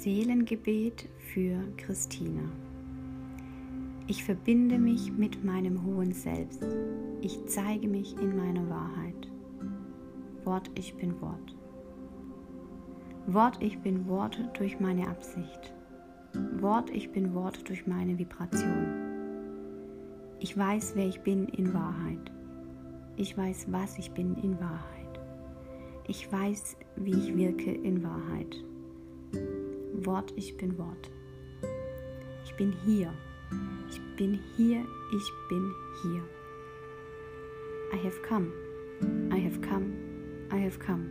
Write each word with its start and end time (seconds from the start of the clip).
Seelengebet 0.00 1.08
für 1.18 1.58
Christina. 1.76 2.42
Ich 4.06 4.22
verbinde 4.22 4.78
mich 4.78 5.10
mit 5.10 5.44
meinem 5.44 5.84
hohen 5.84 6.12
Selbst. 6.12 6.64
Ich 7.20 7.44
zeige 7.46 7.88
mich 7.88 8.16
in 8.16 8.36
meiner 8.36 8.70
Wahrheit. 8.70 9.28
Wort, 10.44 10.70
ich 10.76 10.94
bin 10.94 11.20
Wort. 11.20 11.56
Wort, 13.26 13.60
ich 13.60 13.80
bin 13.80 14.06
Wort 14.06 14.38
durch 14.56 14.78
meine 14.78 15.08
Absicht. 15.08 15.74
Wort, 16.60 16.90
ich 16.90 17.10
bin 17.10 17.34
Wort 17.34 17.68
durch 17.68 17.88
meine 17.88 18.16
Vibration. 18.16 18.86
Ich 20.38 20.56
weiß, 20.56 20.92
wer 20.94 21.08
ich 21.08 21.22
bin 21.22 21.48
in 21.48 21.74
Wahrheit. 21.74 22.30
Ich 23.16 23.36
weiß, 23.36 23.66
was 23.72 23.98
ich 23.98 24.12
bin 24.12 24.36
in 24.44 24.60
Wahrheit. 24.60 25.20
Ich 26.06 26.30
weiß, 26.30 26.76
wie 26.94 27.14
ich 27.14 27.36
wirke 27.36 27.72
in 27.72 28.04
Wahrheit. 28.04 28.64
Wort, 30.06 30.32
ich 30.36 30.56
bin 30.56 30.76
Wort. 30.78 31.10
Ich 32.44 32.54
bin 32.54 32.72
hier. 32.84 33.12
Ich 33.90 34.00
bin 34.16 34.38
hier, 34.56 34.84
ich 35.14 35.32
bin 35.48 35.72
hier. 36.02 36.22
I 37.92 37.96
have 38.04 38.20
come. 38.22 38.52
I 39.32 39.38
have 39.38 39.60
come. 39.60 39.94
I 40.50 40.58
have 40.58 40.78
come. 40.78 41.08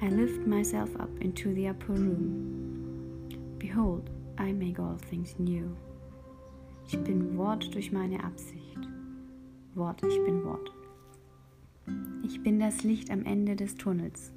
I 0.00 0.08
lift 0.08 0.46
myself 0.46 0.94
up 0.96 1.10
into 1.20 1.52
the 1.54 1.68
upper 1.68 1.92
room. 1.92 3.28
Behold, 3.58 4.10
I 4.38 4.52
make 4.52 4.78
all 4.78 4.98
things 5.10 5.38
new. 5.38 5.76
Ich 6.86 6.98
bin 7.02 7.36
Wort 7.36 7.74
durch 7.74 7.92
meine 7.92 8.22
Absicht. 8.22 8.78
Wort, 9.74 10.02
ich 10.02 10.24
bin 10.24 10.44
Wort. 10.44 10.72
Ich 12.22 12.42
bin 12.42 12.60
das 12.60 12.82
Licht 12.82 13.10
am 13.10 13.24
Ende 13.24 13.56
des 13.56 13.76
Tunnels. 13.76 14.32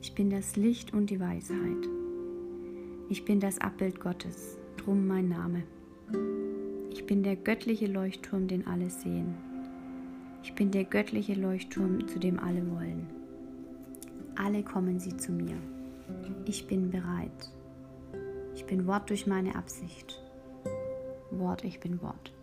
Ich 0.00 0.14
bin 0.14 0.30
das 0.30 0.56
Licht 0.56 0.92
und 0.92 1.10
die 1.10 1.20
Weisheit. 1.20 1.88
Ich 3.10 3.24
bin 3.24 3.40
das 3.40 3.58
Abbild 3.58 4.00
Gottes, 4.00 4.58
drum 4.76 5.06
mein 5.06 5.30
Name. 5.30 5.62
Ich 6.90 7.06
bin 7.06 7.22
der 7.22 7.36
göttliche 7.36 7.86
Leuchtturm, 7.86 8.48
den 8.48 8.66
alle 8.66 8.90
sehen. 8.90 9.34
Ich 10.42 10.54
bin 10.54 10.70
der 10.70 10.84
göttliche 10.84 11.32
Leuchtturm, 11.32 12.06
zu 12.06 12.18
dem 12.18 12.38
alle 12.38 12.70
wollen. 12.70 13.06
Alle 14.36 14.62
kommen 14.62 15.00
sie 15.00 15.16
zu 15.16 15.32
mir. 15.32 15.56
Ich 16.44 16.66
bin 16.66 16.90
bereit. 16.90 17.50
Ich 18.54 18.66
bin 18.66 18.86
Wort 18.86 19.08
durch 19.08 19.26
meine 19.26 19.56
Absicht. 19.56 20.22
Wort, 21.30 21.64
ich 21.64 21.80
bin 21.80 22.02
Wort. 22.02 22.34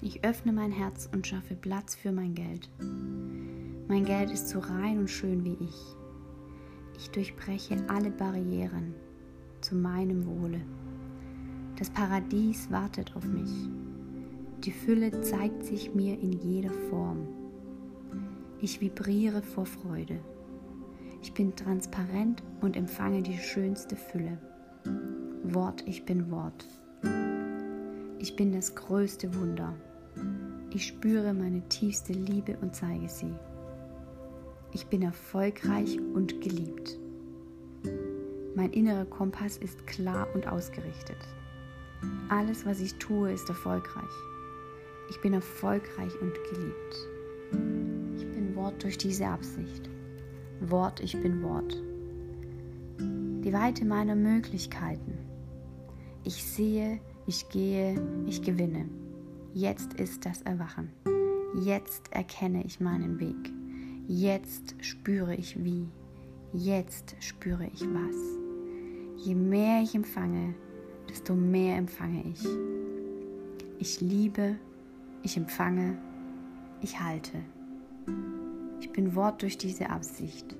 Ich 0.00 0.24
öffne 0.24 0.52
mein 0.52 0.72
Herz 0.72 1.06
und 1.12 1.26
schaffe 1.26 1.54
Platz 1.54 1.94
für 1.94 2.12
mein 2.12 2.34
Geld. 2.34 2.70
Mein 3.88 4.06
Geld 4.06 4.30
ist 4.30 4.48
so 4.48 4.58
rein 4.58 4.98
und 4.98 5.10
schön 5.10 5.44
wie 5.44 5.58
ich. 5.62 5.96
Ich 6.98 7.10
durchbreche 7.10 7.76
alle 7.88 8.10
Barrieren 8.10 8.94
zu 9.60 9.74
meinem 9.74 10.26
Wohle. 10.26 10.60
Das 11.78 11.90
Paradies 11.90 12.70
wartet 12.70 13.14
auf 13.14 13.26
mich. 13.26 13.50
Die 14.64 14.72
Fülle 14.72 15.20
zeigt 15.20 15.64
sich 15.64 15.94
mir 15.94 16.18
in 16.18 16.32
jeder 16.32 16.72
Form. 16.90 17.28
Ich 18.60 18.80
vibriere 18.80 19.42
vor 19.42 19.66
Freude. 19.66 20.18
Ich 21.22 21.34
bin 21.34 21.54
transparent 21.54 22.42
und 22.60 22.76
empfange 22.76 23.22
die 23.22 23.36
schönste 23.36 23.96
Fülle. 23.96 24.38
Wort, 25.42 25.84
ich 25.86 26.04
bin 26.04 26.30
Wort. 26.30 26.66
Ich 28.18 28.36
bin 28.36 28.52
das 28.52 28.74
größte 28.74 29.34
Wunder. 29.34 29.74
Ich 30.72 30.86
spüre 30.86 31.34
meine 31.34 31.68
tiefste 31.68 32.12
Liebe 32.12 32.56
und 32.60 32.74
zeige 32.74 33.08
sie. 33.08 33.34
Ich 34.72 34.86
bin 34.86 35.02
erfolgreich 35.02 35.98
und 36.14 36.40
geliebt. 36.40 36.98
Mein 38.54 38.72
innerer 38.72 39.04
Kompass 39.04 39.56
ist 39.58 39.86
klar 39.86 40.28
und 40.34 40.48
ausgerichtet. 40.48 41.18
Alles, 42.28 42.66
was 42.66 42.80
ich 42.80 42.94
tue, 42.96 43.32
ist 43.32 43.48
erfolgreich. 43.48 44.04
Ich 45.10 45.20
bin 45.20 45.34
erfolgreich 45.34 46.12
und 46.20 46.32
geliebt. 46.50 46.96
Ich 48.16 48.26
bin 48.32 48.54
Wort 48.56 48.82
durch 48.82 48.98
diese 48.98 49.26
Absicht. 49.26 49.88
Wort, 50.60 51.00
ich 51.00 51.20
bin 51.20 51.42
Wort. 51.42 51.82
Die 52.98 53.52
Weite 53.52 53.84
meiner 53.84 54.16
Möglichkeiten. 54.16 55.18
Ich 56.24 56.44
sehe, 56.44 57.00
ich 57.26 57.48
gehe, 57.48 58.00
ich 58.26 58.42
gewinne. 58.42 58.88
Jetzt 59.54 59.94
ist 59.94 60.26
das 60.26 60.42
Erwachen. 60.42 60.92
Jetzt 61.62 62.12
erkenne 62.12 62.64
ich 62.64 62.80
meinen 62.80 63.20
Weg. 63.20 63.55
Jetzt 64.08 64.76
spüre 64.82 65.34
ich 65.34 65.64
wie. 65.64 65.88
Jetzt 66.52 67.16
spüre 67.18 67.66
ich 67.74 67.80
was. 67.80 69.26
Je 69.26 69.34
mehr 69.34 69.82
ich 69.82 69.96
empfange, 69.96 70.54
desto 71.08 71.34
mehr 71.34 71.76
empfange 71.76 72.22
ich. 72.32 72.46
Ich 73.80 74.00
liebe, 74.00 74.54
ich 75.24 75.36
empfange, 75.36 75.98
ich 76.82 77.00
halte. 77.00 77.38
Ich 78.80 78.92
bin 78.92 79.16
Wort 79.16 79.42
durch 79.42 79.58
diese 79.58 79.90
Absicht. 79.90 80.54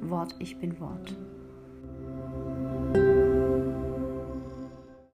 Wort, 0.00 0.34
ich 0.38 0.56
bin 0.56 0.80
Wort. 0.80 1.14